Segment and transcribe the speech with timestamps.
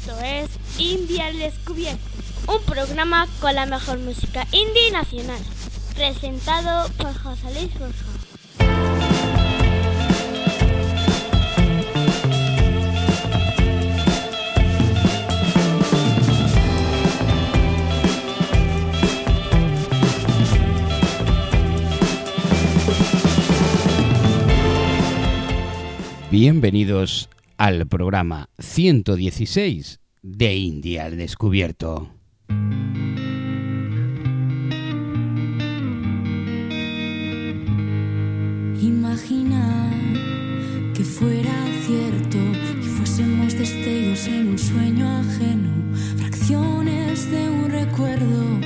[0.00, 0.48] Esto es
[0.78, 2.00] Indie al Descubierto,
[2.48, 5.38] un programa con la mejor música indie nacional,
[5.94, 8.06] presentado por José Luis Borja.
[26.30, 27.28] Bienvenidos
[27.60, 32.10] al programa 116 de India al Descubierto.
[38.80, 39.92] Imagina
[40.94, 41.52] que fuera
[41.86, 42.38] cierto
[42.80, 48.59] y fuésemos destellos en un sueño ajeno, fracciones de un recuerdo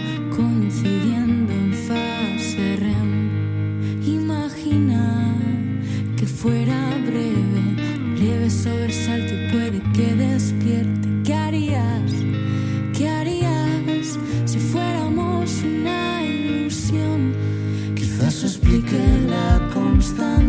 [18.95, 20.44] eso explique la constante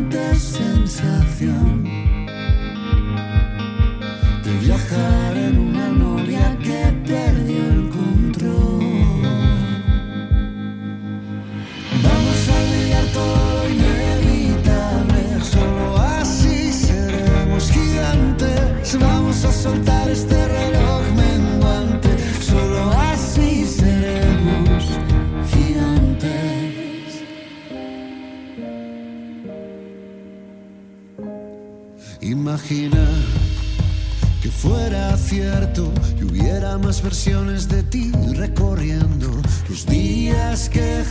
[35.31, 39.31] y hubiera más versiones de ti recorriendo
[39.67, 41.03] los días que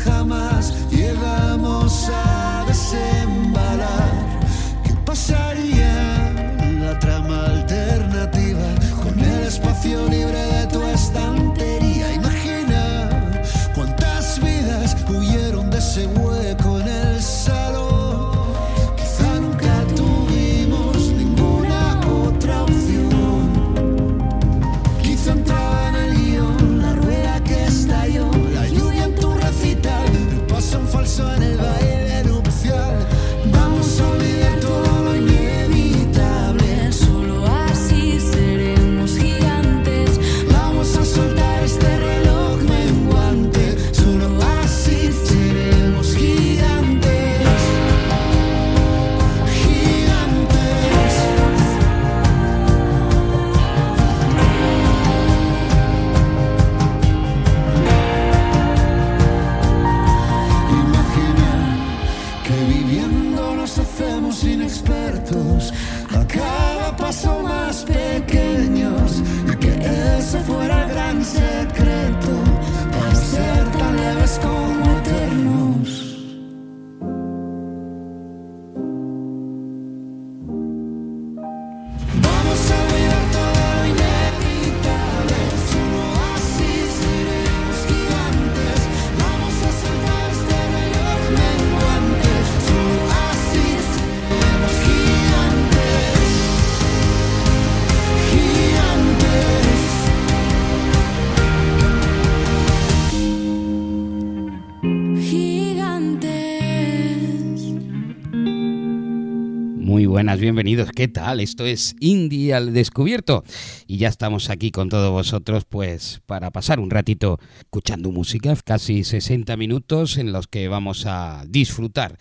[110.25, 110.91] buenas, bienvenidos.
[110.91, 111.39] ¿Qué tal?
[111.39, 113.45] Esto es Indie al Descubierto
[113.87, 119.05] y ya estamos aquí con todos vosotros pues para pasar un ratito escuchando música, casi
[119.05, 122.17] 60 minutos en los que vamos a disfrutar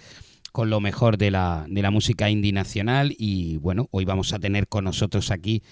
[0.52, 4.40] con lo mejor de la, de la música indie nacional y bueno, hoy vamos a
[4.40, 5.64] tener con nosotros aquí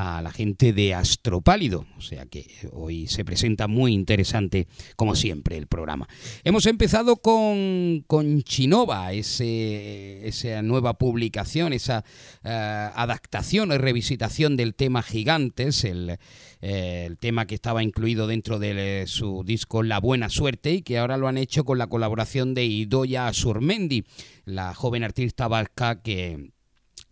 [0.00, 5.56] a la gente de Astropálido, o sea que hoy se presenta muy interesante como siempre
[5.56, 6.08] el programa.
[6.44, 12.04] Hemos empezado con, con Chinova, ese, esa nueva publicación, esa
[12.44, 12.48] eh,
[12.94, 16.18] adaptación y revisitación del tema Gigantes, el,
[16.60, 20.98] eh, el tema que estaba incluido dentro de su disco La Buena Suerte y que
[20.98, 24.04] ahora lo han hecho con la colaboración de Idoya Surmendi,
[24.44, 26.52] la joven artista vasca que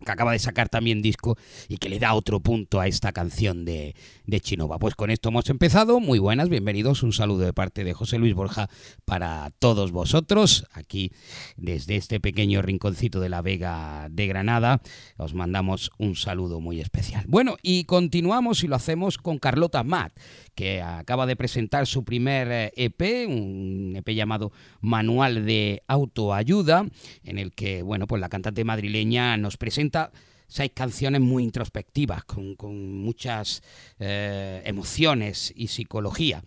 [0.04, 1.36] que acaba de sacar también disco
[1.68, 3.94] y que le da otro punto a esta canción de,
[4.26, 4.78] de Chinova.
[4.78, 6.00] Pues con esto hemos empezado.
[6.00, 7.02] Muy buenas, bienvenidos.
[7.02, 8.68] Un saludo de parte de José Luis Borja
[9.04, 10.66] para todos vosotros.
[10.72, 11.12] Aquí,
[11.56, 14.80] desde este pequeño rinconcito de la Vega de Granada,
[15.16, 17.24] os mandamos un saludo muy especial.
[17.28, 20.12] Bueno, y continuamos y lo hacemos con Carlota Matt,
[20.56, 24.50] que acaba de presentar su primer EP, un EP llamado
[24.80, 26.86] Manual de Autoayuda,
[27.22, 30.10] en el que, bueno, pues la cantante madrileña nos presenta
[30.48, 32.56] seis canciones muy introspectivas, con,
[33.00, 33.62] muchas
[34.00, 36.42] eh, emociones y psicología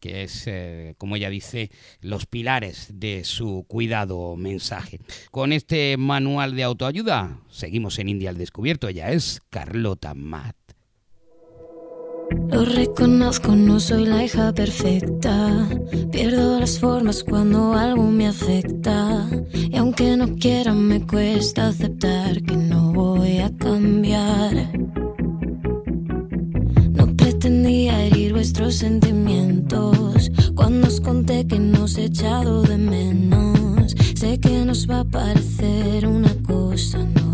[0.00, 1.70] que es, eh, como ella dice,
[2.00, 4.98] los pilares de su cuidado mensaje.
[5.30, 8.88] Con este manual de autoayuda, seguimos en India al descubierto.
[8.88, 10.59] Ella es Carlota Matt.
[12.50, 15.68] Lo reconozco, no soy la hija perfecta.
[16.10, 19.28] Pierdo las formas cuando algo me afecta.
[19.52, 24.70] Y aunque no quiera, me cuesta aceptar que no voy a cambiar.
[26.90, 33.94] No pretendía herir vuestros sentimientos cuando os conté que nos he echado de menos.
[34.14, 37.29] Sé que nos va a parecer una cosa normal.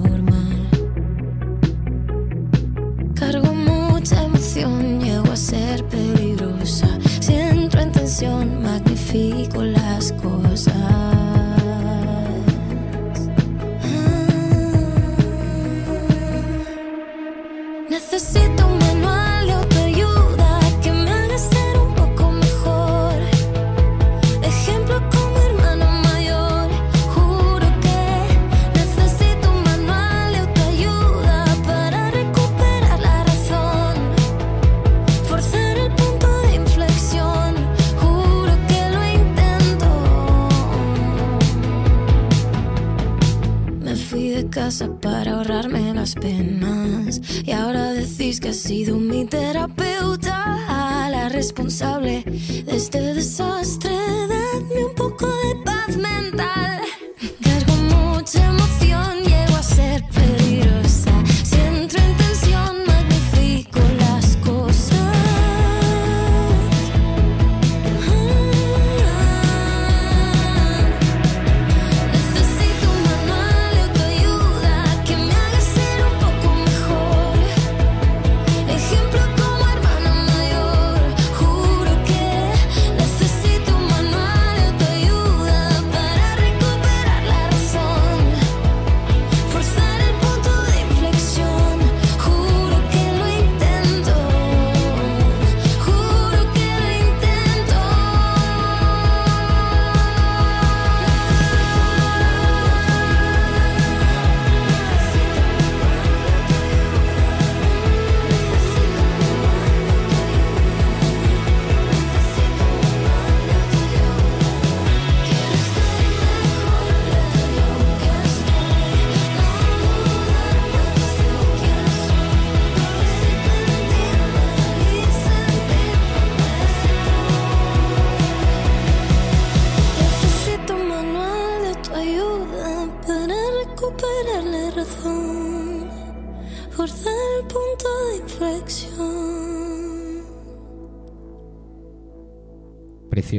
[46.07, 47.21] Las penas.
[47.45, 53.91] Y ahora decís que ha sido mi terapeuta la responsable de este desastre.
[54.29, 56.81] Dadme un poco de paz mental.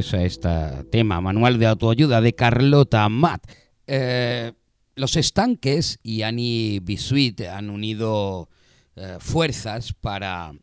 [0.07, 3.44] Preciosa esta tema, manual de autoayuda de Carlota Matt.
[3.88, 4.54] Eh,
[4.95, 8.48] los estanques y Annie Bisuit han unido
[8.95, 10.54] eh, fuerzas para,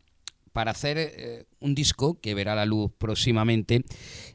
[0.51, 3.83] para hacer eh, un disco que verá la luz próximamente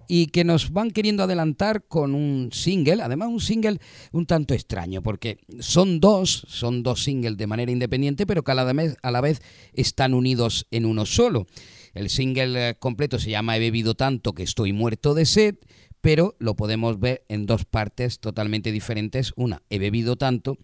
[0.07, 3.79] y que nos van queriendo adelantar con un single, además un single
[4.13, 8.55] un tanto extraño, porque son dos, son dos singles de manera independiente, pero que a
[8.55, 9.43] la vez, a la vez
[9.73, 11.49] están unidos en uno solo.
[11.95, 15.57] El single eh, completo se llama He bebido tanto que estoy muerto de sed,
[16.01, 19.33] pero lo podemos ver en dos partes totalmente diferentes.
[19.37, 20.57] Una, he bebido tanto,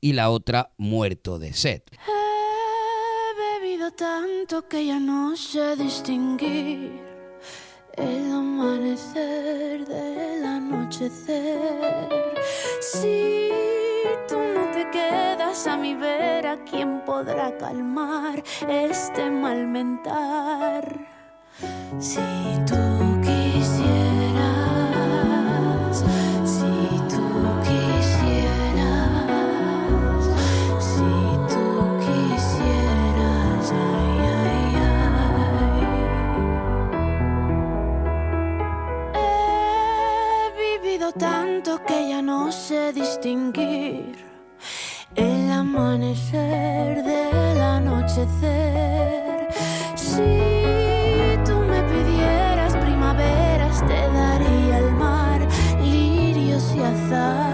[0.00, 1.82] y la otra, muerto de sed.
[2.06, 5.34] He bebido tanto que ya no
[7.98, 12.08] el amanecer del anochecer.
[12.80, 13.50] Si
[14.28, 20.98] tú no te quedas a mi vera, ¿quién podrá calmar este mal mentar?
[21.98, 22.20] Si
[22.66, 23.07] tú
[42.70, 44.14] distinguir
[45.14, 49.48] el amanecer del anochecer.
[49.96, 55.40] Si tú me pidieras primaveras, te daría el mar,
[55.82, 57.47] lirios y azar.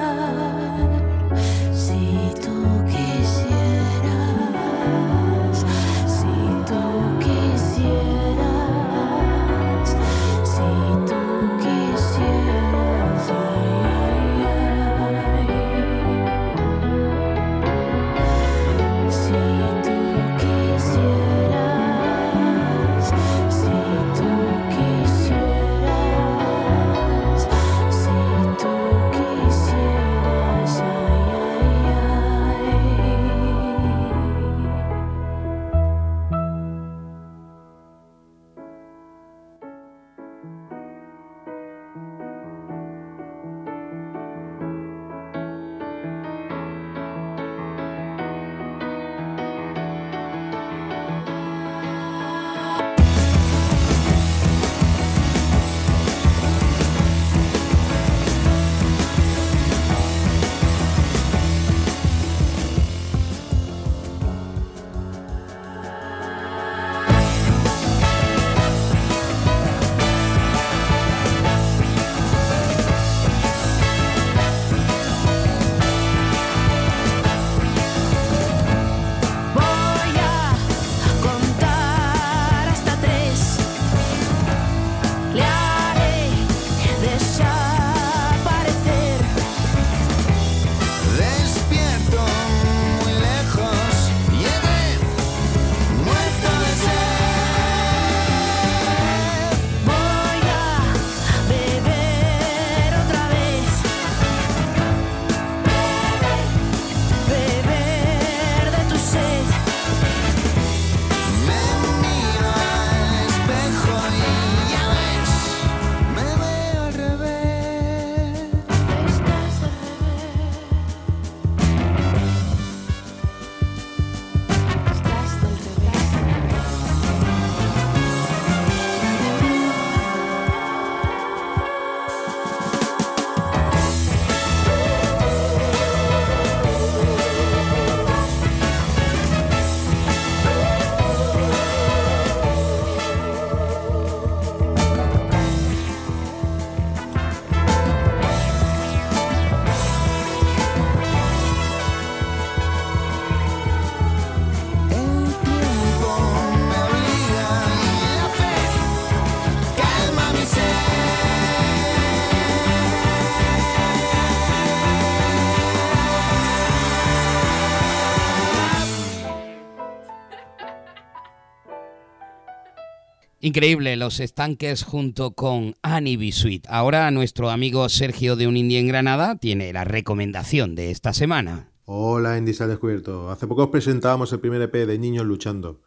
[173.54, 176.32] Increíble, los estanques junto con Annie B.
[176.32, 176.66] Sweet.
[176.68, 181.70] Ahora nuestro amigo Sergio de Un Indie en Granada tiene la recomendación de esta semana.
[181.84, 183.30] Hola, Indies al descubierto.
[183.30, 185.82] Hace poco os presentábamos el primer EP de Niños Luchando,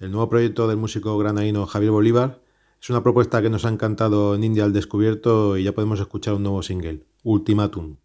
[0.00, 2.42] el nuevo proyecto del músico granadino Javier Bolívar.
[2.82, 6.34] Es una propuesta que nos ha encantado en India al descubierto y ya podemos escuchar
[6.34, 7.98] un nuevo single, Ultimatum.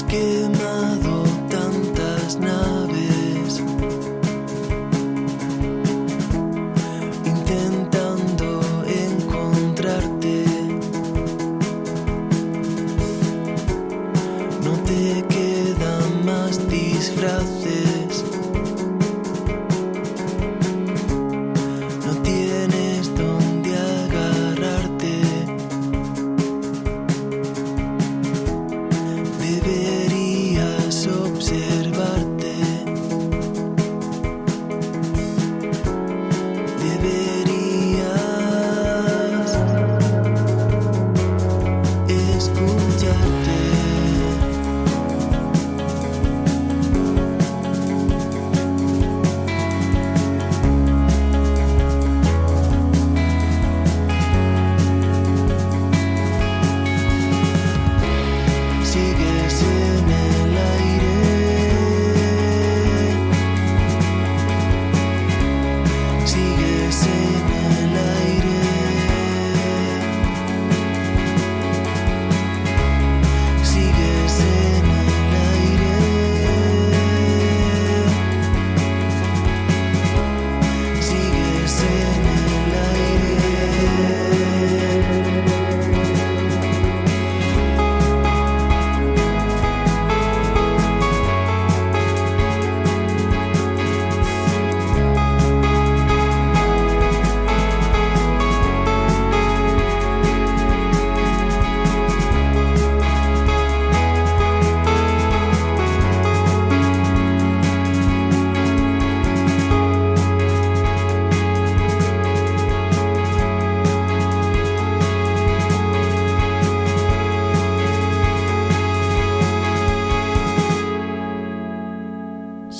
[0.00, 0.99] just give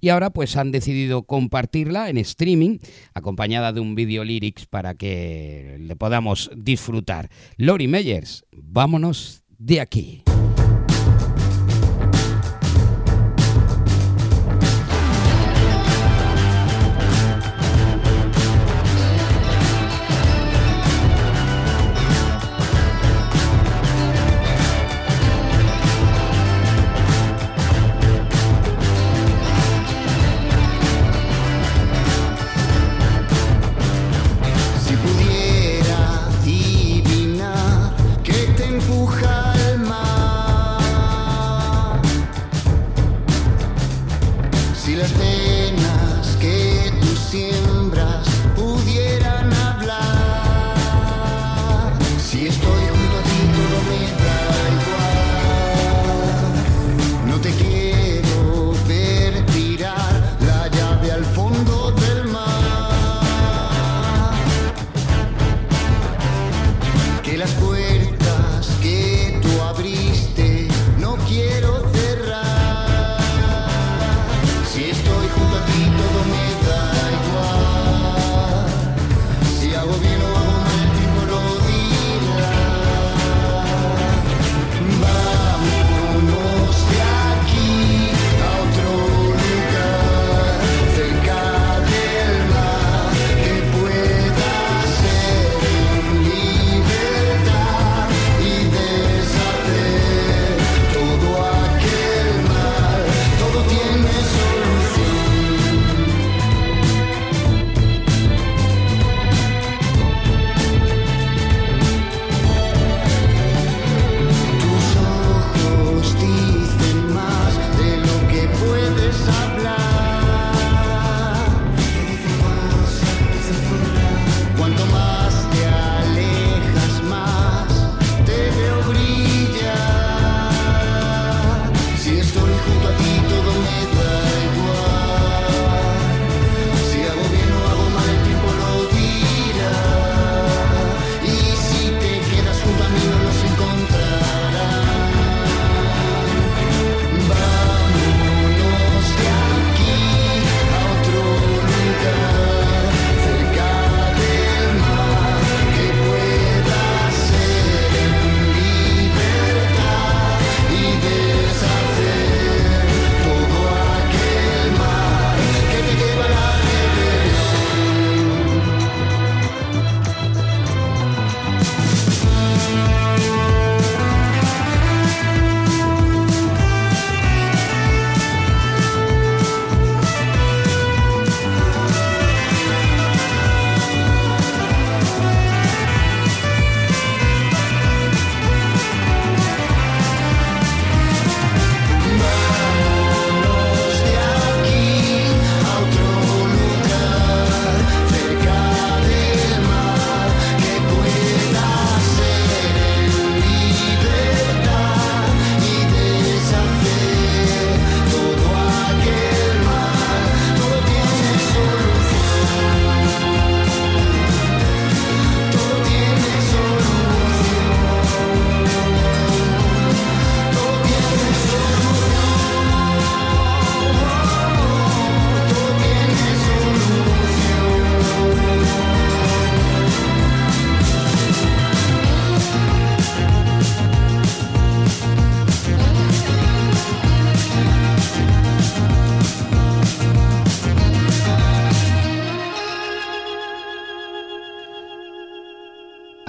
[0.00, 2.78] Y ahora pues han decidido compartirla en streaming,
[3.14, 7.30] acompañada de un video lyrics para que le podamos disfrutar.
[7.56, 10.22] Lori Meyers, vámonos de aquí.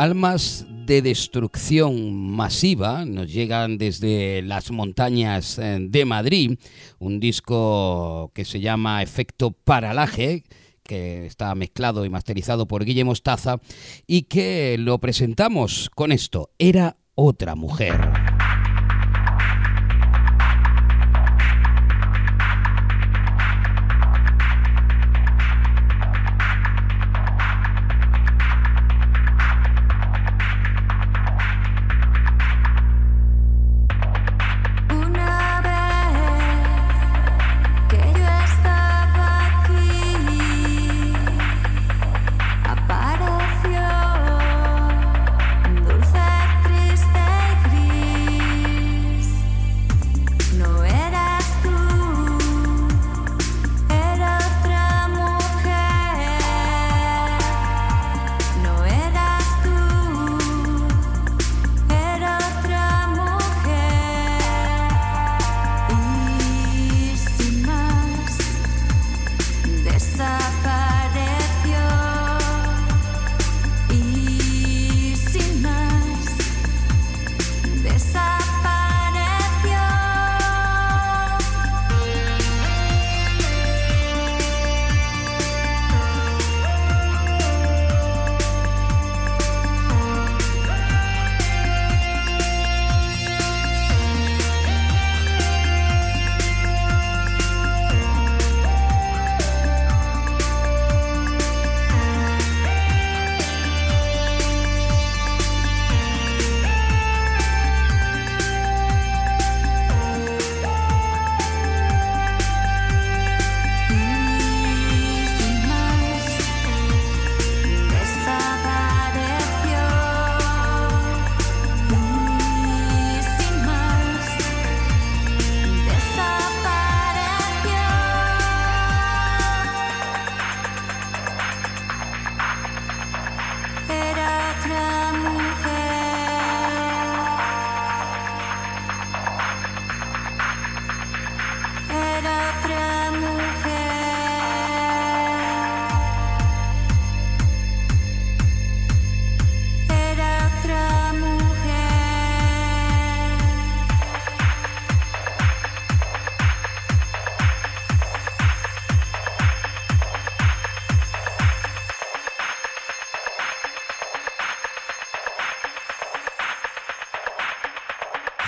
[0.03, 6.57] almas de destrucción masiva nos llegan desde las montañas eh, de Madrid,
[6.99, 10.43] un disco que se llama Efecto Paralaje
[10.83, 13.61] que está mezclado y masterizado por Guillermo Mostaza
[14.05, 18.32] y que lo presentamos con esto, Era otra mujer.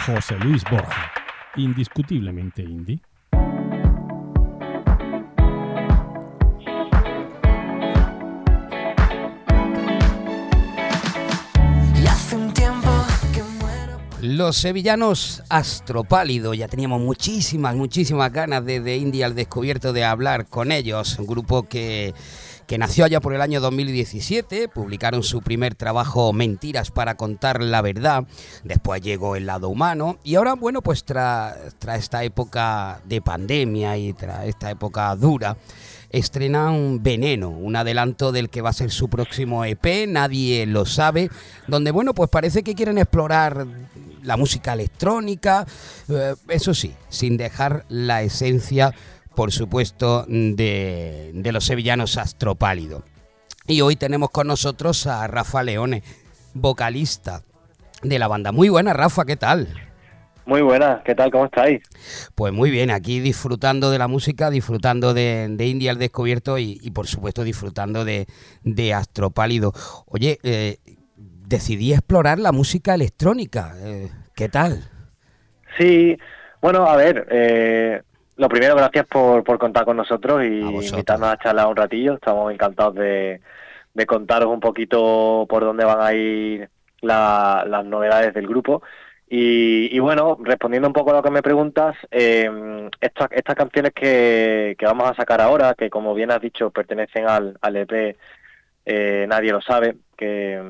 [0.05, 1.11] José Luis Borja,
[1.55, 3.01] indiscutiblemente indie.
[11.95, 12.87] Y hace un tiempo
[13.33, 13.99] que muero.
[14.21, 20.45] Los sevillanos Astropálido, ya teníamos muchísimas, muchísimas ganas de, de Indie al descubierto de hablar
[20.45, 22.13] con ellos, un grupo que,
[22.67, 27.81] que nació allá por el año 2017, publicaron su primer trabajo Mentiras para contar la
[27.81, 28.25] verdad,
[28.63, 30.17] después llegó El lado humano.
[30.23, 35.57] Y ahora, bueno, pues tras tras esta época de pandemia y tras esta época dura,
[36.09, 41.29] estrenan Veneno, un adelanto del que va a ser su próximo EP, nadie lo sabe,
[41.67, 43.67] donde bueno, pues parece que quieren explorar
[44.23, 45.65] la música electrónica,
[46.09, 48.93] eh, eso sí, sin dejar la esencia,
[49.35, 53.03] por supuesto, de, de los sevillanos Astropálido.
[53.67, 56.03] Y hoy tenemos con nosotros a Rafa Leone,
[56.53, 57.43] vocalista
[58.03, 58.51] de la banda.
[58.51, 59.67] Muy buena, Rafa, ¿qué tal?
[60.45, 61.31] Muy buenas, ¿qué tal?
[61.31, 61.81] ¿Cómo estáis?
[62.35, 66.77] Pues muy bien, aquí disfrutando de la música, disfrutando de, de India al descubierto y,
[66.83, 68.27] y, por supuesto disfrutando de,
[68.63, 69.73] de Astropálido.
[70.05, 70.77] Oye, eh,
[71.15, 73.73] decidí explorar la música electrónica.
[73.79, 74.87] eh, ¿Qué tal?
[75.79, 76.15] Sí,
[76.61, 78.03] bueno, a ver, eh,
[78.37, 82.13] lo primero, gracias por, por contar con nosotros y A invitarnos a charlar un ratillo.
[82.15, 83.41] Estamos encantados de,
[83.93, 86.69] de contaros un poquito por dónde van a ir
[87.01, 88.81] la- las novedades del grupo.
[89.27, 93.91] Y, y bueno, respondiendo un poco a lo que me preguntas, eh, estas, estas canciones
[93.93, 98.15] que, que vamos a sacar ahora, que como bien has dicho, pertenecen al, al EP
[98.85, 100.61] eh, Nadie lo sabe, que,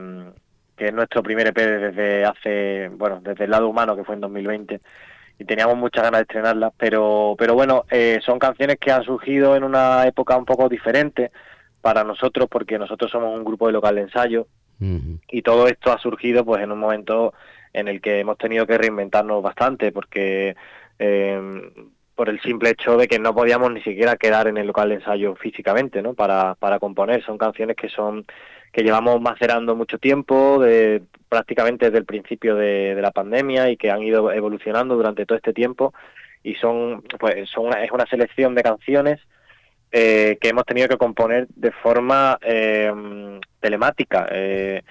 [0.77, 4.21] que es nuestro primer EP desde hace, bueno, desde el lado humano, que fue en
[4.21, 4.79] 2020,
[5.37, 9.55] y teníamos muchas ganas de estrenarlas, pero, pero bueno, eh, son canciones que han surgido
[9.55, 11.31] en una época un poco diferente
[11.81, 15.97] para nosotros, porque nosotros somos un grupo de local de ensayo, y todo esto ha
[15.99, 17.33] surgido pues en un momento
[17.71, 20.55] en el que hemos tenido que reinventarnos bastante porque
[20.99, 21.71] eh,
[22.15, 24.95] por el simple hecho de que no podíamos ni siquiera quedar en el local de
[24.95, 27.23] ensayo físicamente no para, para componer.
[27.23, 28.25] Son canciones que son
[28.75, 33.89] que llevamos macerando mucho tiempo de prácticamente desde el principio de, la pandemia y que
[33.89, 35.93] han ido evolucionando durante todo este tiempo
[36.43, 39.21] y son pues una- es una selección de canciones
[39.93, 42.91] eh, que hemos tenido que componer de forma eh,
[43.61, 44.27] telemática.
[44.29, 44.81] Eh,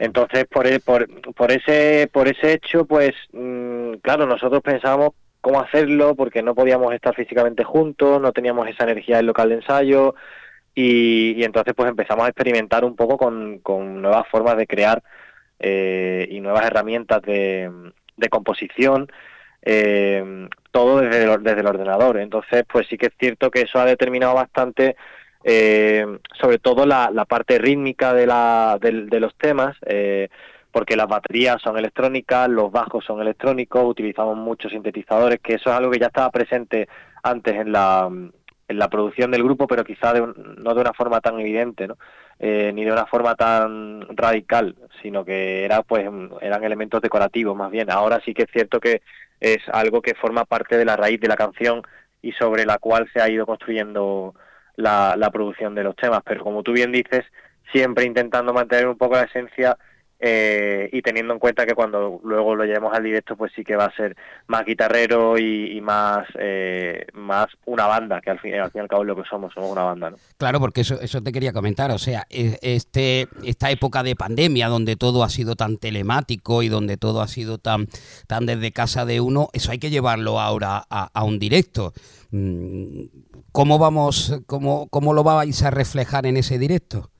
[0.00, 5.60] entonces, por, e- por, por ese por ese hecho, pues, mm, claro, nosotros pensábamos cómo
[5.60, 10.16] hacerlo porque no podíamos estar físicamente juntos, no teníamos esa energía del local de ensayo
[10.74, 15.02] y, y entonces pues empezamos a experimentar un poco con, con nuevas formas de crear
[15.58, 17.70] eh, y nuevas herramientas de,
[18.16, 19.08] de composición
[19.62, 22.18] eh, todo desde el, desde el ordenador.
[22.18, 24.96] Entonces, pues sí que es cierto que eso ha determinado bastante,
[25.44, 26.06] eh,
[26.40, 30.28] sobre todo la, parte rítmica de, la, del- de los temas, eh,
[30.72, 35.76] porque las baterías son electrónicas, los bajos son electrónicos, utilizamos muchos sintetizadores, que eso es
[35.76, 36.88] algo que ya estaba presente
[37.22, 38.08] antes en la,
[38.72, 41.86] en la producción del grupo, pero quizá de un- no de una forma tan evidente,
[41.88, 41.96] ¿no?
[42.38, 46.08] Eh, ni de una forma tan radical, sino que era pues
[46.40, 47.90] eran elementos decorativos más bien.
[47.90, 49.02] Ahora sí que es cierto que
[49.40, 51.82] es algo que forma parte de la raíz de la canción
[52.20, 54.34] y sobre la cual se ha ido construyendo
[54.76, 56.20] la, la producción de los temas.
[56.24, 57.24] Pero como tú bien dices,
[57.72, 59.76] siempre intentando mantener un poco la esencia
[60.24, 63.74] eh, y teniendo en cuenta que cuando luego lo llevemos al directo, pues sí que
[63.74, 68.70] va a ser más guitarrero y, más eh, más una banda, que al fin, al
[68.70, 70.16] fin y al cabo es lo que somos, somos una banda, ¿no?
[70.38, 71.90] Claro, porque eso, eso te quería comentar.
[71.90, 76.68] O sea, e- este, esta época de pandemia donde todo ha sido tan telemático y
[76.68, 77.88] donde todo ha sido tan,
[78.28, 81.92] tan desde casa de uno, eso hay que llevarlo ahora a, a un directo.
[82.30, 83.06] Mm,
[83.50, 87.11] ¿Cómo vamos, cómo, cómo lo vais a reflejar en ese directo?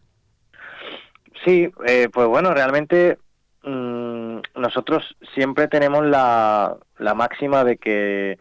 [1.44, 3.18] Sí, eh, pues bueno, realmente
[3.64, 8.38] mm, nosotros siempre tenemos la, la máxima de que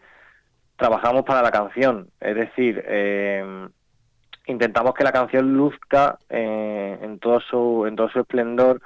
[0.75, 3.67] trabajamos para la canción, es decir, eh,
[4.47, 8.81] intentamos que la canción luzca eh, en todo su en todo su esplendor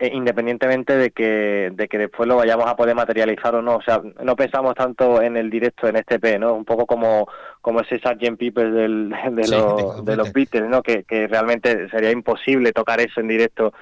[0.00, 3.76] independientemente de que de que después lo vayamos a poder materializar o no.
[3.76, 7.26] O sea no pensamos tanto en el directo en este P no un poco como
[7.60, 8.36] como ese Sgt.
[8.38, 13.00] Pepper del, de, Sí, los, de- los Beatles no que, que realmente sería imposible tocar
[13.00, 13.72] eso en directo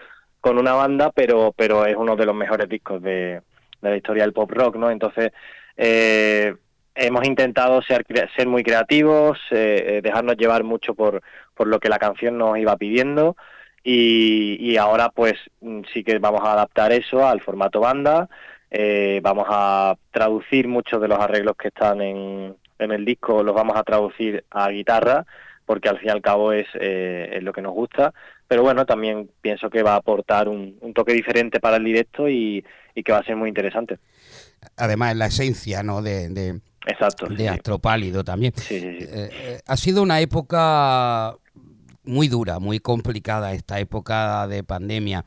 [0.40, 3.42] con una banda pero pero es uno de los mejores discos de,
[3.82, 5.32] de la historia del pop rock no entonces
[5.76, 6.54] eh,
[6.94, 11.20] hemos intentado ser, ser muy creativos, eh, eh, dejarnos llevar mucho por,
[11.54, 13.36] por lo que la canción nos iba pidiendo
[13.88, 18.28] y, y ahora pues mm, sí que vamos a adaptar eso al formato banda,
[18.68, 23.54] eh, vamos a traducir muchos de los arreglos que están en, en el disco, los
[23.54, 25.24] vamos a traducir a guitarra
[25.64, 28.12] porque al fin y al cabo es, eh, es lo que nos gusta.
[28.48, 32.28] Pero bueno, también pienso que va a aportar un, un toque diferente para el directo
[32.28, 33.98] y, y, que va a ser muy interesante.
[34.76, 36.02] Además, es la esencia ¿no?
[36.02, 37.46] de, de, Exacto, de sí.
[37.48, 38.52] Astropálido también.
[38.54, 39.06] Sí, sí, sí.
[39.10, 41.36] Eh, eh, ha sido una época
[42.06, 45.24] muy dura, muy complicada, esta época de pandemia.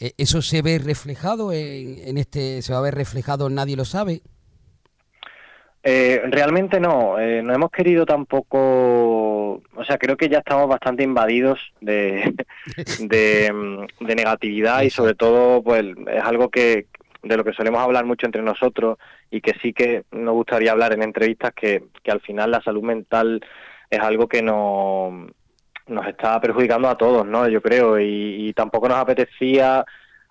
[0.00, 3.84] Eh, ¿Eso se ve reflejado en, en este, se va a ver reflejado Nadie lo
[3.84, 4.22] sabe?
[5.82, 11.04] Eh, realmente no, eh, no hemos querido tampoco, o sea, creo que ya estamos bastante
[11.04, 12.34] invadidos de,
[13.00, 16.86] de, mm, de negatividad y sobre todo, pues es algo que
[17.22, 18.98] de lo que solemos hablar mucho entre nosotros
[19.30, 22.82] y que sí que nos gustaría hablar en entrevistas que, que al final la salud
[22.82, 23.40] mental
[23.90, 25.28] es algo que no,
[25.88, 27.48] nos está perjudicando a todos, ¿no?
[27.48, 29.84] Yo creo y, y tampoco nos apetecía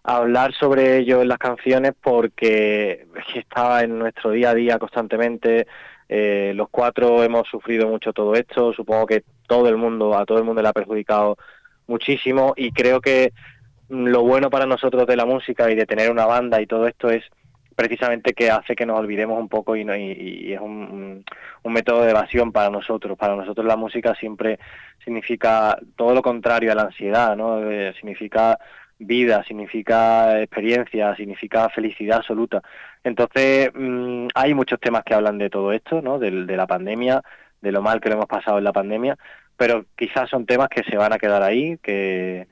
[0.07, 4.79] hablar sobre ello en las canciones porque es que estaba en nuestro día a día
[4.79, 5.67] constantemente.
[6.07, 8.71] Eh, los cuatro hemos sufrido mucho todo esto.
[8.71, 11.37] Supongo que todo el mundo, a todo el mundo le ha perjudicado
[11.87, 13.33] muchísimo y creo que
[13.89, 17.09] lo bueno para nosotros de la música y de tener una banda y todo esto
[17.09, 17.23] es
[17.77, 21.23] precisamente que hace que nos olvidemos un poco y, no, y, es un,
[21.61, 23.15] un, método de evasión para nosotros.
[23.15, 24.57] Para nosotros la música siempre
[25.05, 27.69] significa todo lo contrario a la ansiedad, ¿no?
[27.69, 28.57] Eh, significa
[28.97, 32.63] vida, significa experiencia, significa felicidad absoluta.
[33.03, 36.17] Entonces, mmm, hay muchos temas que hablan de todo esto, ¿no?
[36.17, 37.21] De, de, la pandemia,
[37.61, 39.19] de lo mal que lo hemos pasado en la pandemia,
[39.55, 42.47] pero quizás son temas que se van a quedar ahí, que,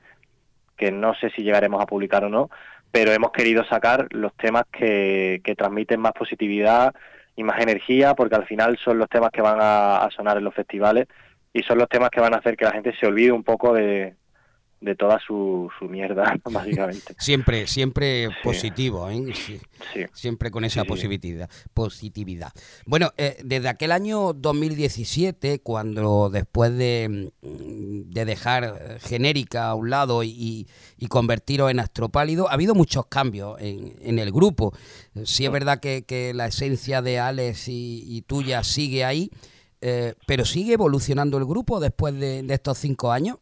[0.76, 2.48] que no sé si llegaremos a publicar o no,
[2.96, 6.94] pero hemos querido sacar los temas que, que transmiten más positividad
[7.36, 10.44] y más energía, porque al final son los temas que van a, a sonar en
[10.44, 11.06] los festivales
[11.52, 13.74] y son los temas que van a hacer que la gente se olvide un poco
[13.74, 14.14] de,
[14.80, 17.14] de toda su, su mierda, básicamente.
[17.18, 18.34] Siempre, siempre sí.
[18.42, 19.32] positivo, ¿eh?
[19.34, 19.60] Sí.
[19.92, 20.04] Sí.
[20.12, 21.48] Siempre con esa positividad.
[21.72, 22.52] positividad.
[22.84, 30.22] Bueno, eh, desde aquel año 2017, cuando después de, de dejar genérica a un lado
[30.22, 30.66] y,
[30.98, 34.72] y, convertiros en astropálido, ha habido muchos cambios en, en el grupo.
[35.24, 39.30] Sí es verdad que, que, la esencia de Alex y, y tuya sigue ahí,
[39.80, 43.38] eh, pero ¿sigue evolucionando el grupo después de, de estos cinco años?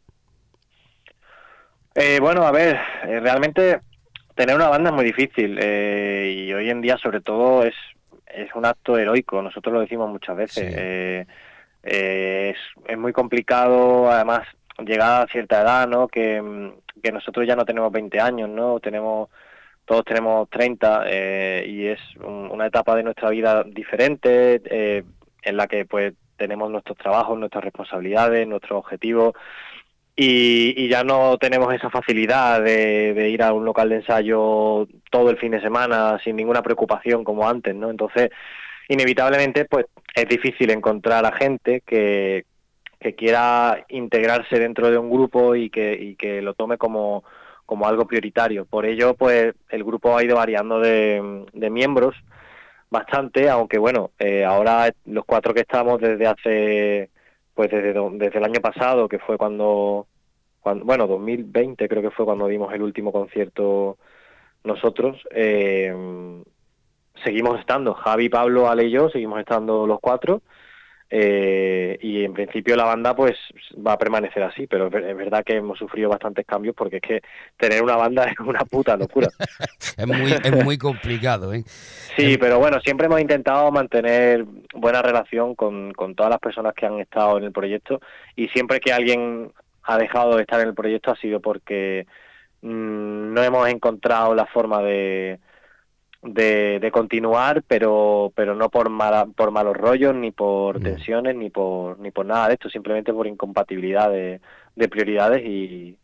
[1.94, 3.80] Eh, bueno, a ver, eh, realmente
[4.35, 7.74] tener una banda es muy difícil eh, y hoy en día sobre todo es,
[8.26, 10.72] es un acto heroico, nosotros lo decimos muchas veces.
[10.72, 10.76] Sí.
[10.76, 11.26] Eh,
[11.85, 12.57] es,
[12.88, 14.48] es, muy complicado, además,
[14.85, 16.09] llegar a cierta edad, ¿no?
[16.09, 18.80] Que, que, nosotros ya no tenemos 20 años, ¿no?
[18.80, 19.28] Tenemos,
[19.85, 21.04] todos tenemos 30
[21.66, 25.04] y es un, una etapa de nuestra vida diferente
[25.42, 29.35] en la que pues tenemos nuestros trabajos, nuestras responsabilidades, nuestros objetivos
[30.16, 34.87] y, y, ya no tenemos esa facilidad de, de, ir a un local de ensayo
[35.11, 37.90] todo el fin de semana sin ninguna preocupación como antes, ¿no?
[37.90, 38.31] Entonces,
[38.88, 42.44] inevitablemente, pues es difícil encontrar a gente que,
[43.00, 47.24] que quiera integrarse dentro de un grupo y que, y que lo tome como,
[47.66, 48.64] como algo prioritario.
[48.66, 52.14] Por ello, pues el grupo ha ido variando de, de miembros
[52.90, 57.11] bastante, aunque bueno, eh, ahora los cuatro que estamos desde hace
[57.55, 60.07] pues desde, desde el año pasado, que fue cuando,
[60.62, 63.97] bueno, 2020 creo que fue cuando dimos el último concierto
[64.64, 65.95] nosotros, eh,
[67.23, 70.43] seguimos estando, Javi, Pablo, Ale y yo, seguimos estando los cuatro,
[71.11, 73.37] eh, y en principio la banda pues
[73.75, 77.21] va a permanecer así, pero es verdad que hemos sufrido bastantes cambios porque es que
[77.57, 79.29] tener una banda es una puta locura.
[79.97, 81.62] es, muy, es muy complicado, ¿eh?
[82.17, 86.87] Sí, pero bueno, siempre hemos intentado mantener buena relación con, con todas las personas que
[86.87, 88.01] han estado en el proyecto
[88.35, 89.53] y siempre que alguien
[89.85, 92.07] ha dejado de estar en el proyecto ha sido porque
[92.62, 95.38] mmm, no hemos encontrado la forma de
[96.25, 101.51] de, de, continuar, pero pero no por mala, por malos rollos, ni por tensiones, ni
[101.51, 104.41] por ni por nada de esto, simplemente por incompatibilidad de,
[104.75, 105.99] de prioridades y,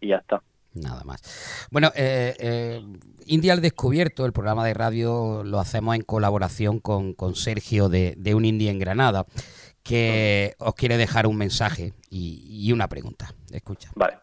[0.00, 0.42] y, ya está.
[0.74, 1.66] Nada más.
[1.70, 2.82] Bueno, eh, eh,
[3.26, 8.14] India al Descubierto, el programa de radio, lo hacemos en colaboración con, con Sergio de,
[8.18, 9.24] de, Un Indie en Granada,
[9.82, 13.32] que os quiere dejar un mensaje y, y una pregunta.
[13.50, 13.90] Escucha.
[13.94, 14.18] Vale.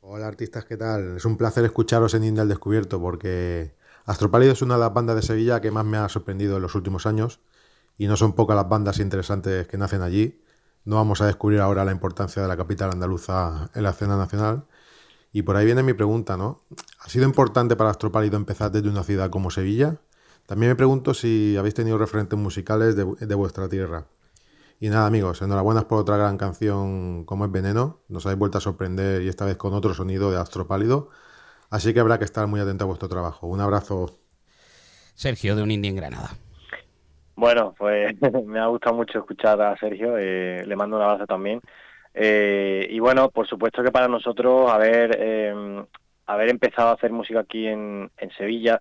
[0.00, 1.16] Hola artistas, ¿qué tal?
[1.16, 3.77] Es un placer escucharos en India al Descubierto porque
[4.08, 6.74] Astropálido es una de las bandas de Sevilla que más me ha sorprendido en los
[6.74, 7.40] últimos años
[7.98, 10.42] y no son pocas las bandas interesantes que nacen allí.
[10.86, 14.64] No vamos a descubrir ahora la importancia de la capital andaluza en la escena nacional.
[15.30, 16.62] Y por ahí viene mi pregunta, ¿no?
[17.00, 20.00] ¿Ha sido importante para Astropálido empezar desde una ciudad como Sevilla?
[20.46, 24.06] También me pregunto si habéis tenido referentes musicales de, vuestra tierra.
[24.80, 27.98] Y nada, amigos, enhorabuena por otra gran canción como es Veneno.
[28.08, 31.10] Nos habéis vuelto a sorprender y esta vez con otro sonido de Astropálido.
[31.70, 33.46] Así que habrá que estar muy atento a vuestro trabajo.
[33.46, 34.10] Un abrazo.
[35.14, 36.30] Sergio de Un Indie en Granada.
[37.34, 38.14] Bueno, pues
[38.46, 41.60] me ha gustado mucho escuchar a Sergio, eh, le mando un abrazo también.
[42.14, 45.84] Eh, y bueno, por supuesto que para nosotros haber, eh,
[46.26, 48.80] haber empezado a hacer música aquí en, en Sevilla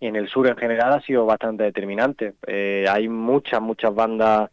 [0.00, 2.34] y en el sur en general ha sido bastante determinante.
[2.46, 4.50] Eh, hay muchas, muchas bandas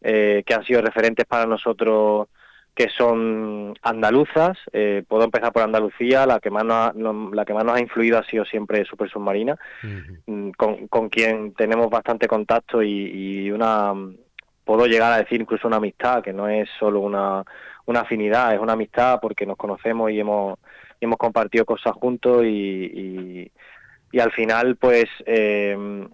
[0.00, 2.28] eh, que han sido referentes para nosotros
[2.76, 4.58] que son andaluzas.
[4.72, 7.74] Eh, puedo empezar por Andalucía, la que más nos ha, no- la que más nos
[7.74, 9.56] ha influido ha sido siempre Super Submarina,
[10.26, 12.90] mm, con, con quien tenemos bastante contacto y,
[13.46, 13.94] y una
[14.64, 17.42] puedo llegar a decir incluso una amistad, que no es solo una,
[17.86, 20.58] una afinidad, es una amistad porque nos conocemos y hemos,
[21.00, 22.48] y hemos compartido cosas juntos y,
[22.84, 23.52] y,
[24.12, 26.04] y al final pues eh,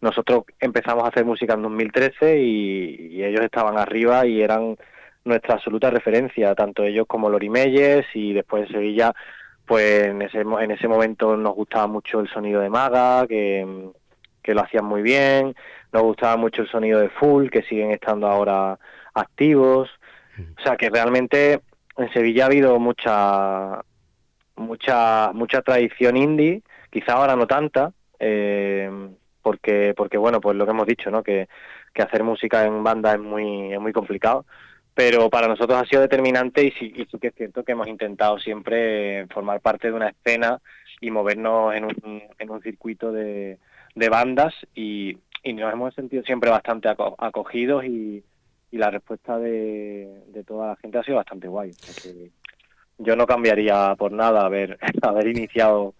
[0.00, 4.76] nosotros empezamos a hacer música en 2013 y, y ellos estaban arriba y eran
[5.24, 9.12] nuestra absoluta referencia, tanto ellos como Lori Meyers y después en Sevilla,
[9.66, 13.90] pues en ese, en ese momento nos gustaba mucho el sonido de Maga, que,
[14.42, 15.54] que lo hacían muy bien,
[15.92, 18.78] nos gustaba mucho el sonido de Full, que siguen estando ahora
[19.14, 19.90] activos,
[20.58, 21.60] o sea que realmente
[21.96, 23.82] en Sevilla ha habido mucha
[24.56, 28.90] mucha mucha tradición indie, quizá ahora no tanta, eh,
[29.42, 31.22] porque porque bueno pues lo que hemos dicho, ¿no?
[31.22, 31.48] Que,
[31.92, 34.46] que hacer música en banda es muy es muy complicado,
[34.94, 37.88] pero para nosotros ha sido determinante y sí, y sí que es cierto que hemos
[37.88, 40.60] intentado siempre formar parte de una escena
[41.00, 43.58] y movernos en un, en un circuito de,
[43.94, 48.22] de bandas y, y nos hemos sentido siempre bastante aco- acogidos y,
[48.70, 51.72] y la respuesta de, de toda la gente ha sido bastante guay.
[52.98, 55.94] Yo no cambiaría por nada haber, haber iniciado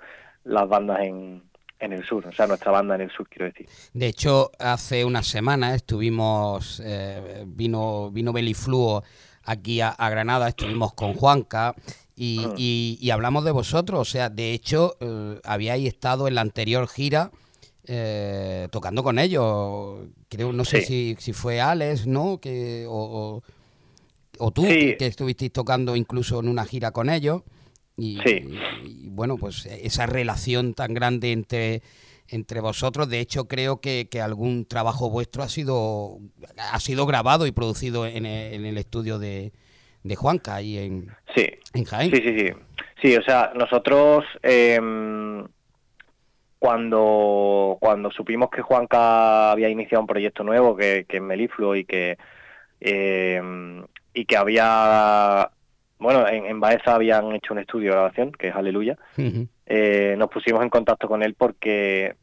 [0.45, 1.43] las bandas en,
[1.81, 3.67] en el sur, o sea, nuestra banda en el sur, quiero decir.
[3.95, 9.03] De hecho, hace unas semanas estuvimos, eh, vino, vino Belifluo
[9.45, 11.75] aquí a, a Granada, estuvimos con Juanca
[12.15, 12.55] y, Ah.
[12.57, 14.01] y- y hablamos de vosotros.
[14.01, 17.31] O sea, de hecho, eh, habíais estado en la anterior gira
[17.93, 20.01] eh, tocando con ellos.
[20.29, 22.39] Creo, no sé si, si fue Alex, ¿no?
[22.39, 23.43] Que, o, o-
[24.39, 24.69] o tú, Sí.
[24.69, 27.43] que, que estuvisteis tocando incluso en una gira con ellos.
[28.01, 28.49] Y, Sí.
[28.85, 31.83] y, bueno, pues esa relación tan grande entre,
[32.29, 33.09] entre vosotros.
[33.09, 36.19] De hecho, creo que, que algún trabajo vuestro ha sido,
[36.73, 39.53] ha sido grabado y producido en el, en el estudio de,
[40.03, 42.11] de Juanca ahí en, Sí, en Jaén.
[42.11, 42.53] Sí, sí, sí.
[43.03, 45.47] Sí, o sea, nosotros em,
[46.59, 51.85] cuando, cuando supimos que Juanca había iniciado un proyecto nuevo, que, que es Melifluo, y
[51.85, 52.19] que,
[52.81, 55.51] em, y que había,
[56.01, 58.97] bueno, en, en Baeza habían hecho un estudio de grabación, que es Aleluya,
[59.67, 62.15] eh, nos pusimos en contacto con él porque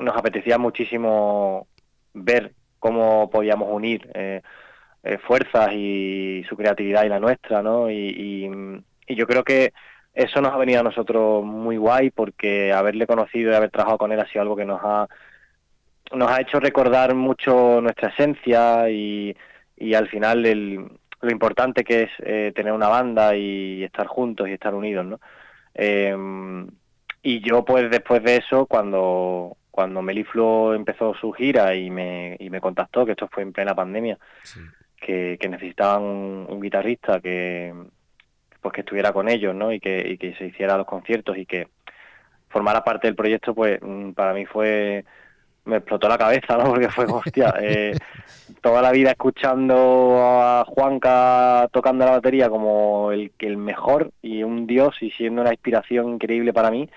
[0.00, 1.66] nos apetecía muchísimo
[2.14, 4.40] ver cómo podíamos unir eh,
[5.02, 7.90] eh, fuerzas y su creatividad y la nuestra, ¿no?
[7.90, 9.72] Y, y- y yo creo que
[10.14, 14.12] eso nos ha venido a nosotros muy guay porque haberle conocido y haber trabajado con
[14.12, 15.06] él ha sido algo que nos ha
[16.12, 19.34] nos ha hecho recordar mucho nuestra esencia y,
[19.76, 20.86] y al final el,
[21.24, 25.20] lo importante que es eh, tener una banda y estar juntos y estar unidos, ¿no?
[25.74, 26.14] Eh,
[27.22, 32.50] y yo pues después de eso, cuando, cuando Melifluo empezó su gira y me, y
[32.50, 34.60] me contactó, que esto fue en plena pandemia, Sí.
[35.00, 37.72] que, que necesitaban un, un guitarrista que
[38.60, 39.72] pues que estuviera con ellos, ¿no?
[39.72, 41.68] Y que, y que se hiciera los conciertos y que
[42.48, 45.04] formara parte del proyecto, pues mm, para mí fue
[45.64, 46.64] me explotó la cabeza, ¿no?
[46.70, 47.96] Porque fue, hostia, eh,
[48.60, 54.42] toda la vida escuchando a Juanca tocando la batería como el que el mejor y
[54.42, 56.88] un dios y siendo una inspiración increíble para mí.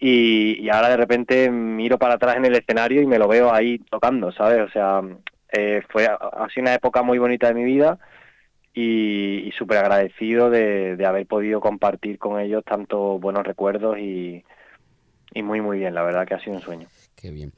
[0.00, 3.52] Y, y ahora de repente miro para atrás en el escenario y me lo veo
[3.52, 4.60] ahí tocando, ¿sabes?
[4.60, 5.02] O sea,
[5.52, 6.08] eh, fue
[6.54, 7.98] sido una época muy bonita de mi vida
[8.72, 14.44] y, y súper agradecido de, de haber podido compartir con ellos tantos buenos recuerdos y
[15.42, 16.88] muy muy bien, la verdad que ha sido un sueño.
[17.20, 17.52] Qué bien.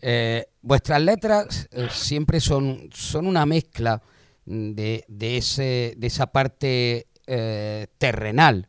[0.00, 4.02] Eh, vuestras letras eh, siempre son, son una mezcla
[4.44, 8.66] mm, de, de, ese, de esa parte eh, terrenal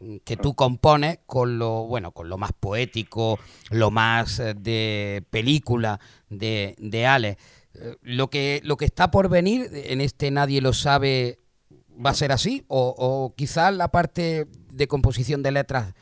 [0.00, 3.40] mm, que tú compones con lo bueno con lo más poético
[3.70, 5.98] lo más de película
[6.30, 7.36] de, de Ale
[8.02, 11.40] lo que lo que está por venir en este nadie lo sabe
[12.04, 15.94] va a ser así o, o quizás la parte de composición de letras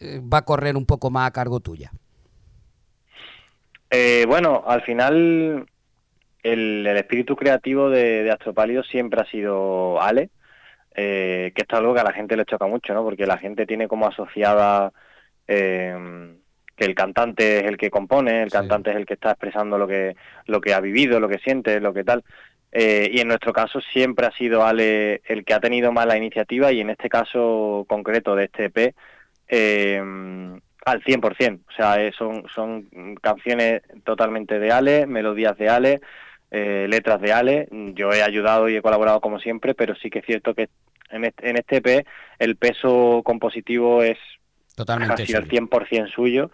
[0.00, 1.92] va a correr un poco más a cargo tuya
[3.94, 5.66] Eh, bueno, al final
[6.42, 10.30] el, el espíritu creativo de, de Astropálido siempre ha sido Ale,
[10.94, 13.04] eh, que es algo que a la gente le choca mucho, ¿no?
[13.04, 14.92] Porque la gente tiene como asociada
[15.46, 16.34] eh,
[16.74, 18.56] que el cantante es el que compone, el Sí.
[18.56, 20.16] cantante es el que está expresando lo que,
[20.46, 22.24] lo que ha vivido, lo que siente, lo que tal.
[22.72, 26.16] Eh, y en nuestro caso siempre ha sido Ale el que ha tenido más la
[26.16, 28.94] iniciativa y en este caso concreto de este EP,
[29.48, 30.02] eh,
[30.84, 31.60] al 100%.
[31.68, 36.00] O sea, eh, son, son canciones totalmente de Ale, melodías de Ale,
[36.50, 37.68] eh, letras de Ale.
[37.94, 40.68] Yo he ayudado y he colaborado como siempre, pero sí que es cierto que
[41.10, 42.06] en este, en este EP
[42.38, 44.18] el peso compositivo es
[44.74, 45.68] Totalmente casi al suyo.
[45.68, 46.50] 100% suyo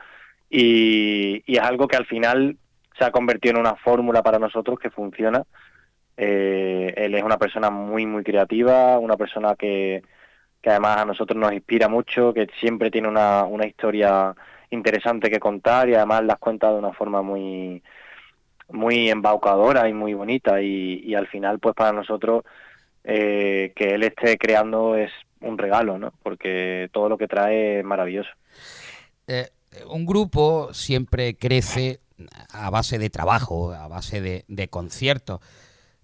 [0.50, 2.56] y, y es algo que al final
[2.98, 5.44] se ha convertido en una fórmula para nosotros que funciona.
[6.16, 10.02] Eh, él es una persona muy, muy creativa, una persona que,
[10.68, 14.34] además a nosotros nos inspira mucho, que siempre tiene una, una historia
[14.70, 17.82] interesante que contar y además las cuenta de una forma muy
[18.70, 22.44] muy embaucadora y muy bonita y, al final pues para nosotros
[23.02, 25.10] eh, que él esté creando es
[25.40, 26.12] un regalo, ¿no?
[26.22, 28.28] Porque todo lo que trae es maravilloso.
[29.26, 29.48] Eh,
[29.88, 32.00] un grupo siempre crece
[32.50, 35.40] a base de trabajo, a base de, de conciertos.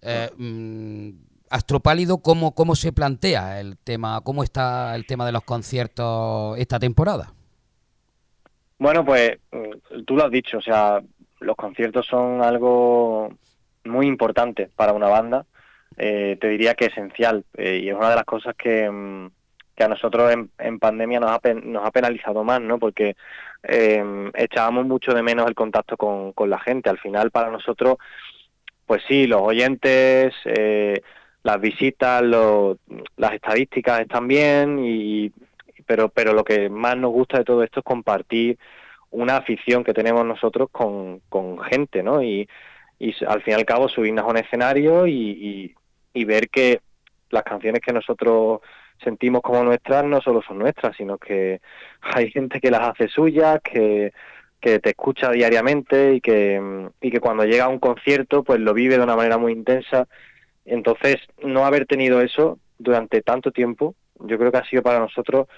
[0.01, 1.11] Eh, mm,
[1.55, 4.21] Astropálido, ¿cómo, ¿cómo se plantea el tema?
[4.25, 7.33] ¿Cómo está el tema de los conciertos esta temporada?
[8.79, 11.01] Bueno, pues mm, tú lo has dicho, o sea,
[11.41, 13.31] los conciertos son algo
[13.85, 15.47] muy importante para una banda,
[15.97, 19.29] eh, te diría que esencial, eh, y es una de las cosas que, mm,
[19.77, 22.79] que a nosotros en, en pandemia nos ha, pen- nos ha penalizado más, ¿no?
[22.81, 23.17] Porque
[23.63, 26.91] eh, echábamos mucho de menos el contacto con, con la gente.
[26.91, 27.97] Al final, para nosotros,
[28.87, 31.01] pues sí, los oyentes, eh,
[31.45, 32.79] las visitas, lo-
[33.19, 35.33] las estadísticas están bien, y,
[35.87, 38.59] pero, pero lo que más nos gusta de todo esto es compartir
[39.11, 42.23] una afición que tenemos nosotros con, con gente, ¿no?
[42.23, 42.49] Y,
[42.99, 45.75] y al fin y al cabo subirnos a un escenario y, y,
[46.15, 46.81] y ver que
[47.31, 48.61] las canciones que nosotros
[49.03, 51.61] sentimos como nuestras no solo son nuestras, sino que
[52.03, 54.13] hay gente que las hace suyas, que,
[54.61, 58.75] que te escucha diariamente y que, y que cuando llega a un concierto pues lo
[58.75, 60.09] vive de una manera muy intensa.
[60.65, 65.49] Entonces, no haber tenido eso durante tanto tiempo, yo creo que ha sido para nosotros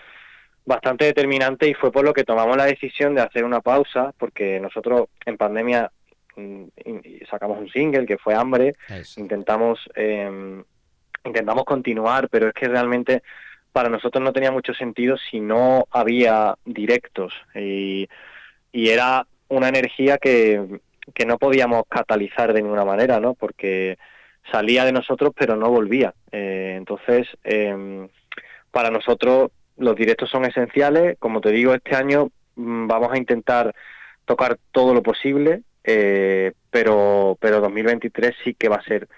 [0.65, 4.59] bastante determinante y fue por lo que tomamos la decisión de hacer una pausa, porque
[4.59, 5.91] nosotros en pandemia
[6.35, 6.65] mm,
[7.31, 9.21] sacamos un single que fue Hambre, Eso.
[9.21, 10.63] intentamos eh,
[11.25, 13.23] intentamos continuar, pero es que realmente
[13.73, 18.09] para nosotros no tenía mucho sentido si no había directos y,
[18.73, 20.81] y era una energía que,
[21.15, 23.35] que no podíamos catalizar de ninguna manera, ¿no?
[23.35, 23.99] Porque
[24.51, 26.15] salía de nosotros pero no volvía.
[26.33, 28.09] Eh, entonces, eh,
[28.71, 31.17] para nosotros los directos son esenciales.
[31.19, 33.75] Como te digo, este año mm, vamos a intentar
[34.25, 39.09] tocar todo lo posible, eh, pero, pero 2023 sí que va a ser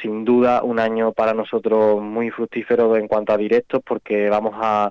[0.00, 4.90] sin duda un año para nosotros muy fructífero en cuanto a directos porque vamos a,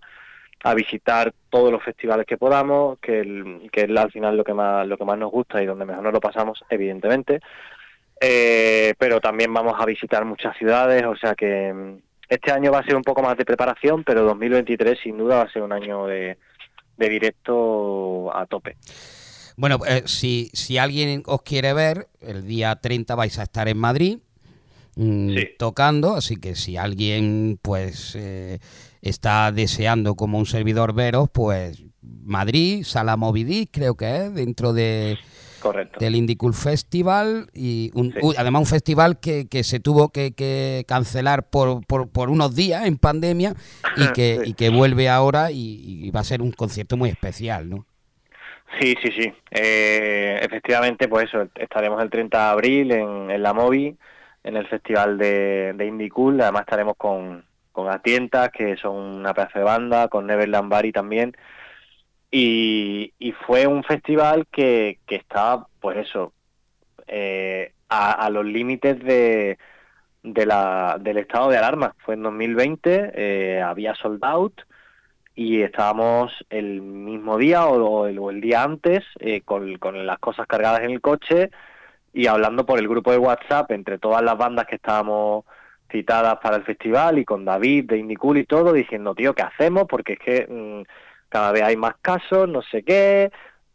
[0.64, 4.54] a visitar todos los festivales que podamos, que, el- que es al final lo que
[4.54, 7.40] más lo que más nos gusta y donde mejor nos lo pasamos, evidentemente.
[8.22, 11.98] Eh, pero también vamos a visitar muchas ciudades, o sea que mm,
[12.30, 15.42] este año va a ser un poco más de preparación, pero 2023 sin duda va
[15.44, 16.38] a ser un año de,
[16.98, 18.78] de directo a tope.
[19.58, 23.78] Bueno, eh, si, si alguien os quiere ver, el día 30 vais a estar en
[23.78, 24.18] Madrid
[24.96, 25.48] mm, Sí.
[25.58, 28.60] tocando, así que si alguien pues eh,
[29.02, 35.18] está deseando como un servidor veros, pues Madrid, Sala Movidí, creo que es, dentro de,
[35.70, 36.00] Correcto.
[36.00, 38.20] del Indie Cool Festival y un- Sí.
[38.38, 42.86] además un festival que, que se tuvo que, que cancelar por, por, por unos días
[42.86, 43.54] en pandemia
[43.98, 44.50] y que, Sí.
[44.52, 47.86] y que vuelve ahora y, y va a ser un concierto muy especial, ¿no?
[48.80, 49.32] Sí, sí, sí.
[49.52, 53.96] Eh, efectivamente, pues eso, estaremos el 30 de abril en, en la Movi,
[54.44, 56.42] en el festival de, de Indie Cool.
[56.42, 61.34] Además estaremos con, con Atientas, que son una pedazo de banda, con Neverland Bari también.
[62.38, 66.34] Y, fue un festival que, que estaba, pues eso,
[67.08, 69.58] eh, a, los límites de,
[70.22, 71.96] del estado de alarma.
[72.00, 74.62] Fue en 2020, eh, había sold out
[75.34, 80.92] y estábamos el mismo día o, el, día antes eh, con, las cosas cargadas en
[80.92, 81.52] el coche
[82.14, 85.46] y hablando por el grupo de WhatsApp entre todas las bandas que estábamos
[85.90, 89.44] citadas para el festival y con David de Indie Cool y todo diciendo, tío, ¿qué
[89.44, 89.86] hacemos?
[89.88, 90.84] Porque es que mm,
[91.36, 93.30] cada vez hay más casos, no sé qué.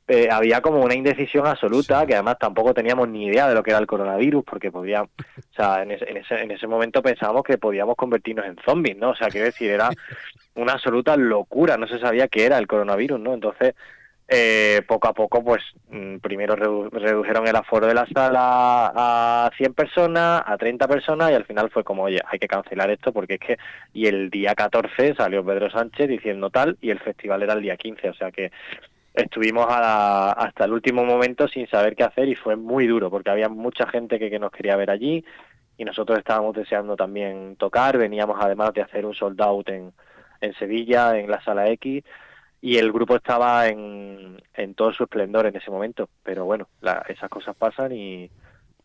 [0.09, 2.07] Eh, había como una indecisión absoluta, Sí.
[2.07, 5.09] que además tampoco teníamos ni idea de lo que era el coronavirus, porque podía, o
[5.55, 9.11] sea, en ese, en ese, en ese momento pensábamos que podíamos convertirnos en zombies, ¿no?
[9.11, 9.91] O sea, quiero decir, era
[10.55, 13.35] una absoluta locura, no se sabía qué era el coronavirus, ¿no?
[13.35, 13.75] Entonces,
[14.33, 15.61] eh, poco a poco, pues
[15.91, 21.33] mm, primero redu- redujeron el aforo de la sala a 100 personas, a 30 personas,
[21.33, 23.59] y al final fue como, oye, hay que cancelar esto porque es que,
[23.93, 27.77] y el día 14 salió Pedro Sánchez diciendo tal, y el festival era el día
[27.77, 28.53] 15, o sea que
[29.15, 33.11] estuvimos a la- hasta el último momento sin saber qué hacer y fue muy duro
[33.11, 35.25] porque había mucha gente que, que nos quería ver allí
[35.77, 41.19] y nosotros estábamos deseando también tocar, veníamos además de hacer un sold out en Sevilla,
[41.19, 42.05] en la sala X,
[42.61, 47.05] y el grupo estaba en, en todo su esplendor en ese momento, pero bueno, la-
[47.09, 48.31] esas cosas pasan y,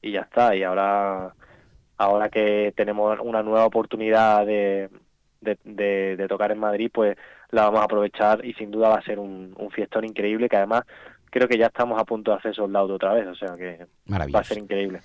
[0.02, 0.56] y ya está.
[0.56, 1.34] Y ahora,
[1.98, 4.90] ahora que tenemos una nueva oportunidad de,
[5.42, 7.18] de, de- de tocar en Madrid, pues
[7.52, 10.58] la vamos a aprovechar y sin duda va a ser un, un fiestón increíble que
[10.58, 10.84] además
[11.30, 13.86] creo que ya estamos a punto de hacer sold out otra vez, o sea que
[14.34, 15.02] va a ser increíble.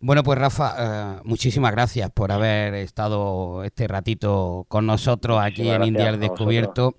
[0.00, 0.74] Bueno, pues Rafa,
[1.18, 6.08] eh, muchísimas gracias por haber estado este ratito con nosotros aquí Muchísimas en gracias India
[6.08, 6.94] al a Descubierto.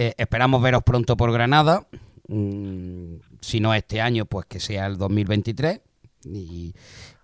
[0.00, 1.82] Eh, esperamos veros pronto por Granada.
[2.28, 5.80] Mm, si no este año, pues que sea el 2023.
[6.24, 6.72] Y,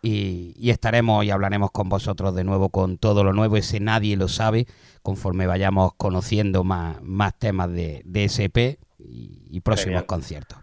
[0.02, 3.56] y- y estaremos y hablaremos con vosotros de nuevo con todo lo nuevo.
[3.56, 4.66] Ese nadie lo sabe
[5.02, 10.06] conforme vayamos conociendo más, más temas de, de SP y, y próximos Genial.
[10.06, 10.58] conciertos.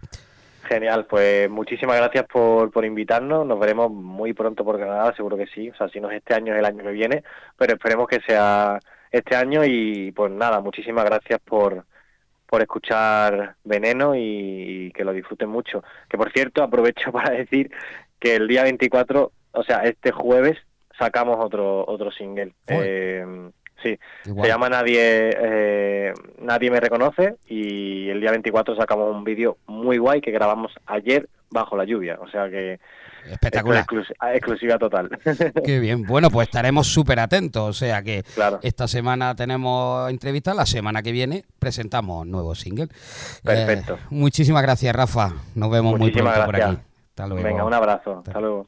[0.68, 3.46] Genial, pues muchísimas gracias por, por invitarnos.
[3.46, 5.70] Nos veremos muy pronto por Granada, seguro que sí.
[5.70, 7.22] O sea, si no es este año, es el año que viene,
[7.56, 8.78] pero esperemos que sea
[9.10, 9.64] este año.
[9.64, 11.84] Y pues nada, muchísimas gracias por,
[12.52, 15.82] por escuchar Veneno y, que lo disfruten mucho.
[16.06, 17.70] Que por cierto, aprovecho para decir
[18.20, 20.58] que el día 24, o sea, este jueves,
[20.98, 22.52] sacamos otro otro single.
[22.66, 23.24] Eh,
[23.82, 29.56] sí, se llama Nadie eh, Nadie me reconoce y el día 24 sacamos un vídeo
[29.64, 32.80] muy guay que grabamos ayer bajo la lluvia, o sea que es
[33.32, 33.84] Espectacular.
[33.84, 35.08] exclus- exclusiva total.
[35.64, 36.02] Qué bien.
[36.02, 37.68] Bueno, pues estaremos súper atentos.
[37.68, 38.58] O sea que claro.
[38.62, 42.88] esta semana tenemos entrevista, la semana que viene presentamos nuevo single.
[43.44, 43.94] Perfecto.
[43.94, 45.32] Eh, muchísimas gracias, Rafa.
[45.54, 46.78] Nos vemos muy pronto por aquí.
[47.10, 47.44] Hasta luego.
[47.44, 48.18] Venga, un abrazo.
[48.18, 48.66] Hasta Hasta luego.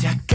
[0.00, 0.29] Se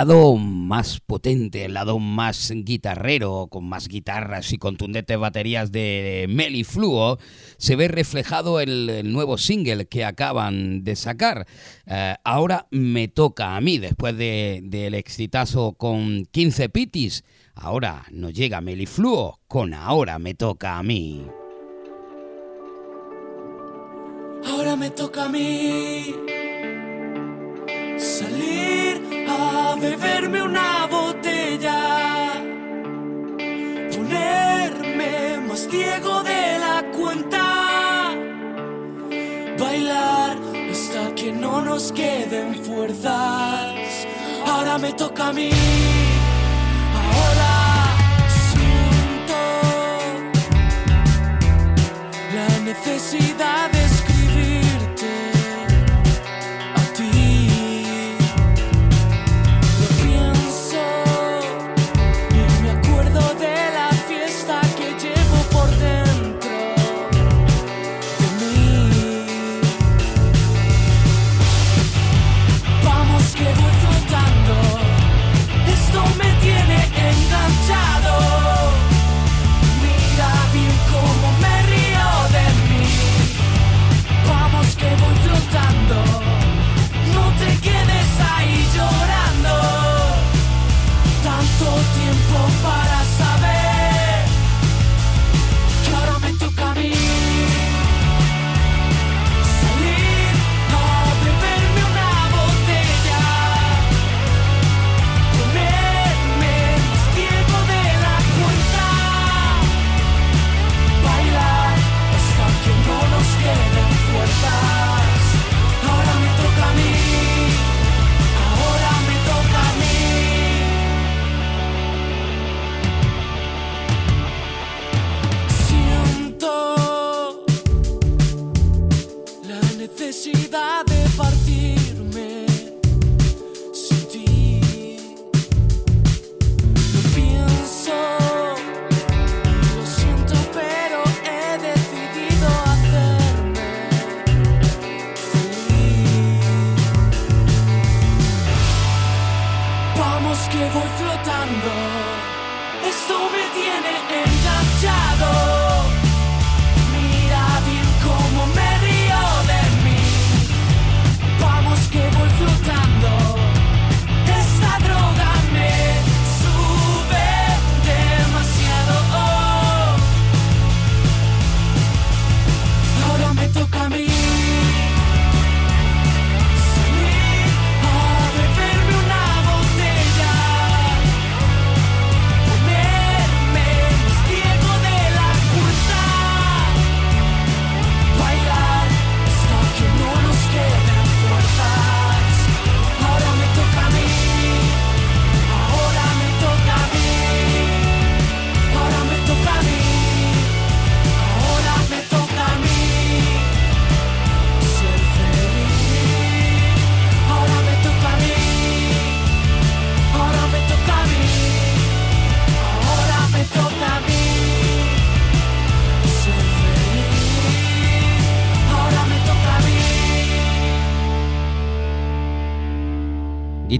[0.00, 7.18] lado más potente, el lado más guitarrero, con más guitarras y contundentes baterías de Melifluo,
[7.58, 11.46] se ve reflejado en el nuevo single que acaban de sacar.
[11.86, 17.22] Eh, ahora me toca a mí, después de- del exitazo con 15 pitis.
[17.54, 21.26] Ahora nos llega Melifluo con Ahora me toca a mí.
[24.46, 26.14] Ahora me toca a mí
[27.98, 28.79] salir
[29.30, 32.32] a beberme una botella,
[33.94, 38.12] ponerme más ciego de la cuenta,
[39.58, 40.36] bailar
[40.70, 44.06] hasta que no nos queden fuerzas.
[44.46, 45.50] Ahora me toca a mí.
[47.02, 47.52] Ahora
[48.46, 49.40] siento
[52.34, 53.30] la necesidad
[53.70, 53.89] necesidades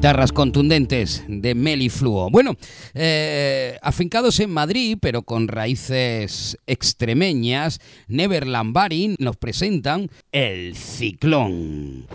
[0.01, 2.31] guitarras contundentes de Melifluo.
[2.31, 2.57] Bueno,
[2.95, 12.07] eh, afincados en Madrid, pero con raíces extremeñas, Neverland Barin nos presentan El Ciclón.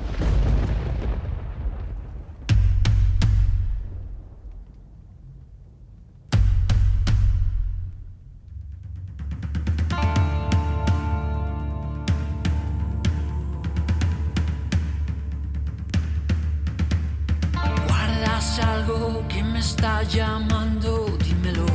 [19.55, 21.65] me está llamando, dímelo.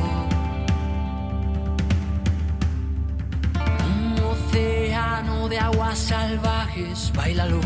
[3.89, 7.59] Un océano de aguas salvajes, bailalo.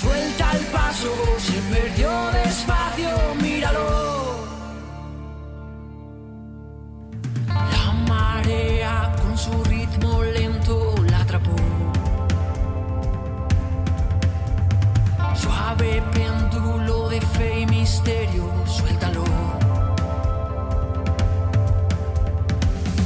[0.00, 2.10] Suelta el paso, se perdió
[2.42, 3.10] despacio,
[3.40, 3.86] míralo.
[7.76, 10.43] La marea con su ritmo le
[15.66, 19.24] Ave péndulo de fe y misterio, suéltalo.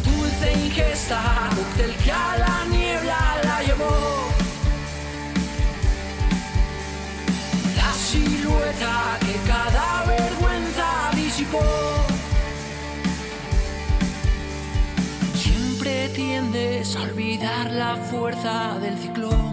[0.04, 1.20] Dulce ingesta,
[1.54, 3.94] cóctel que a la niebla la llevó.
[7.76, 11.62] La silueta que cada vergüenza disipó.
[15.34, 19.47] Siempre tiendes a olvidar la fuerza del ciclón.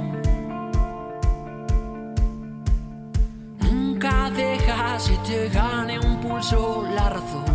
[4.26, 7.46] la dejas y te gane un pulso la razón.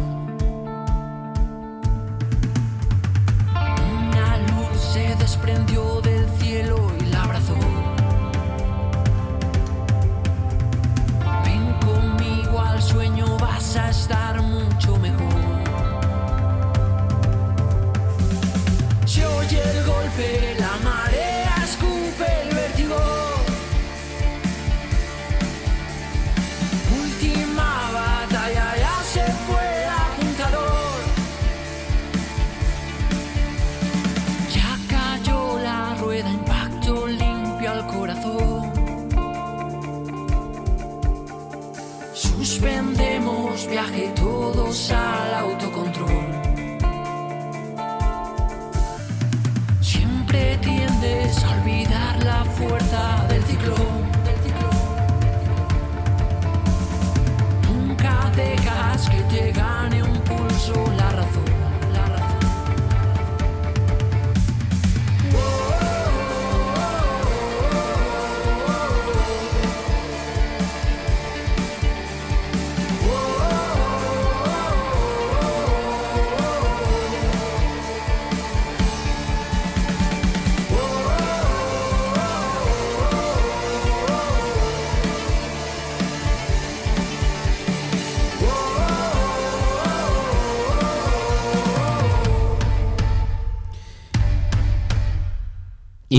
[4.09, 7.57] Una luz se desprendió del cielo y la abrazó.
[11.45, 15.30] Ven conmigo al sueño, vas a estar mucho mejor.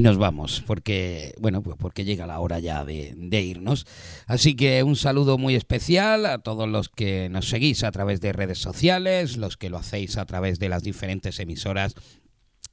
[0.02, 3.86] Nos vamos, porque, bueno, pues porque llega la hora ya de, de irnos.
[4.26, 8.34] Así que un saludo muy especial a todos los que nos seguís a través de
[8.34, 11.96] redes sociales, los que lo hacéis a través de las diferentes emisoras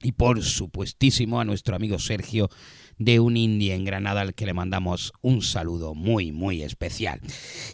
[0.02, 2.48] y por supuestísimo a nuestro amigo Sergio
[2.98, 7.20] de un indie en Granada al que le mandamos un saludo muy muy especial.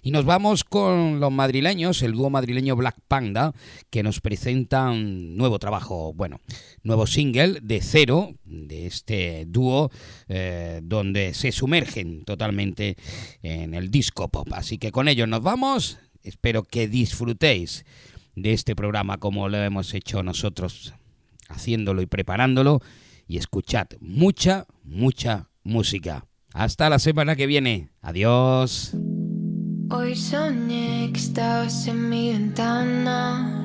[0.02, 3.54] Y nos vamos con los madrileños, el dúo madrileño Black Panda,
[3.90, 6.40] que nos presenta un nuevo trabajo, bueno,
[6.82, 9.90] nuevo single de cero de este dúo
[10.28, 12.96] eh, donde se sumergen totalmente
[13.42, 14.48] en el disco pop.
[14.52, 17.84] Así que con ellos nos vamos, espero que disfrutéis
[18.36, 20.94] de este programa como lo hemos hecho nosotros
[21.48, 22.80] haciéndolo y preparándolo
[23.26, 26.26] y escuchad mucha, mucha música.
[26.52, 27.90] Hasta la semana que viene.
[28.00, 28.94] Adiós.
[29.90, 33.60] Hoy soñé que estabas en mi ventana.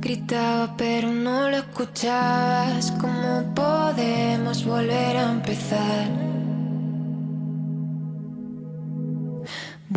[0.00, 2.92] Gritaba pero no lo escuchabas.
[3.00, 6.08] ¿Cómo podemos volver a empezar?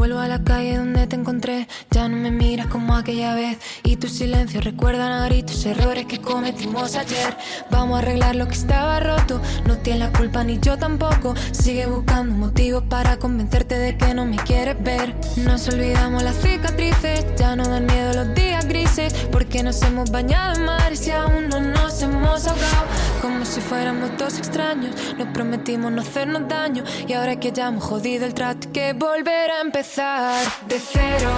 [0.01, 3.97] Vuelvo a la calle donde te encontré, ya no me miras como aquella vez y
[3.97, 7.37] tus silencios recuerdan a gritos errores que cometimos ayer.
[7.69, 11.35] Vamos a arreglar lo que estaba roto, no tienes la culpa ni yo tampoco.
[11.51, 15.13] Sigue buscando motivos para convencerte de que no me quieres ver.
[15.37, 20.55] Nos olvidamos las cicatrices, ya no dan miedo los días grises, porque nos hemos bañado
[20.55, 22.87] en mares y aún no nos hemos ahogado.
[23.21, 27.83] Como si fuéramos dos extraños, nos prometimos no hacernos daño y ahora que ya hemos
[27.83, 31.29] jodido el trato que volver a empezar de cero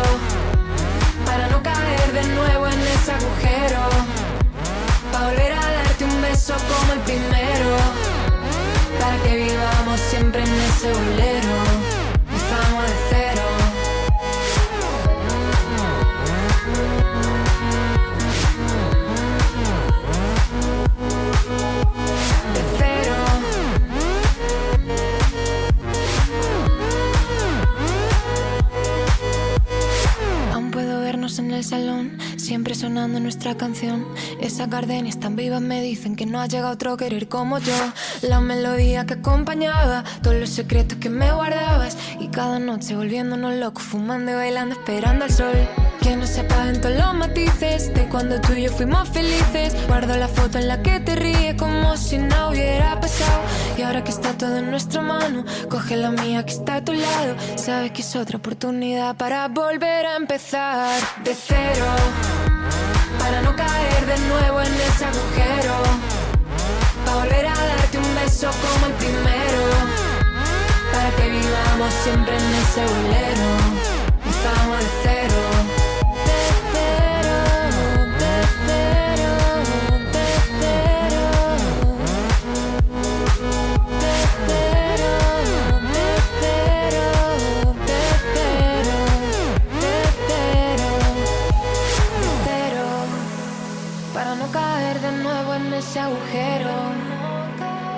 [1.26, 3.82] para no caer de nuevo en ese agujero.
[5.12, 7.78] Para volver a darte un beso como el primero.
[9.00, 11.83] Para que vivamos siempre en ese bolero.
[31.64, 34.06] Salón, siempre sonando nuestra canción.
[34.40, 37.74] Esas gardenias tan vivas me dicen que no ha llegado otro querer como yo.
[38.22, 41.98] La melodía que acompañaba, todos los secretos que me guardabas.
[42.20, 45.83] Y cada noche volviéndonos locos, fumando y bailando, esperando al sol.
[46.04, 49.74] Que no se apaguen todos los matices de cuando tú y yo fuimos felices.
[49.88, 53.40] Guardo la foto en la que te ríes como si no hubiera pasado.
[53.78, 56.92] Y ahora que está todo en nuestra mano, coge la mía que está a tu
[56.92, 57.36] lado.
[57.56, 61.86] Sabes que es otra oportunidad para volver a empezar de cero.
[63.18, 65.76] Para no caer de nuevo en ese agujero.
[67.06, 69.62] Para volver a darte un beso como el primero.
[70.92, 73.48] Para que vivamos siempre en ese bolero.
[74.26, 75.23] Empezamos de cero.
[95.74, 96.74] Ese agujero.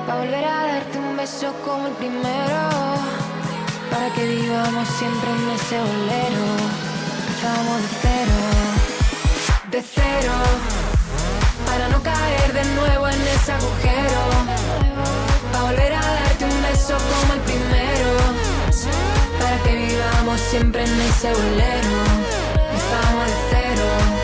[0.05, 2.61] Para volver a darte un beso como el primero.
[3.91, 6.45] Para que vivamos siempre en ese bolero.
[7.19, 8.37] Empezamos de cero.
[9.71, 10.33] De cero.
[11.65, 14.21] Para no caer de nuevo en ese agujero.
[15.51, 18.09] Para volver a darte un beso como el primero.
[19.39, 21.95] Para que vivamos siempre en ese bolero.
[22.71, 24.14] Empezamos de cero.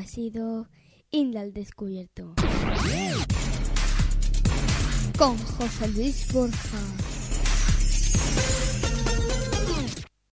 [0.00, 0.66] Ha sido
[1.10, 2.34] Inda al descubierto.
[5.18, 6.99] con José Luis Borja.